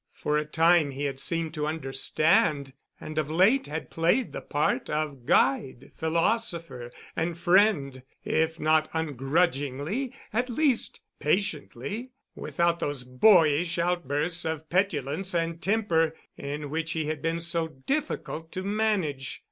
[0.13, 4.89] For a time he had seemed to understand, and of late had played the part
[4.89, 14.43] of guide, philosopher, and friend, if not ungrudgingly, at least patiently, without those boyish outbursts
[14.43, 19.39] of petulance and temper in which he had been so difficult to manage.